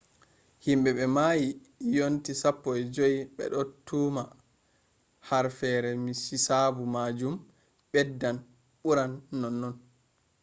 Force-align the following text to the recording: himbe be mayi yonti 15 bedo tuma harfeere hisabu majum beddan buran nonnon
himbe 0.65 0.89
be 0.97 1.05
mayi 1.15 1.47
yonti 1.95 2.31
15 2.43 3.09
bedo 3.37 3.59
tuma 3.85 4.23
harfeere 5.27 5.89
hisabu 6.29 6.83
majum 6.95 7.35
beddan 7.91 8.37
buran 8.81 9.11
nonnon 9.41 9.75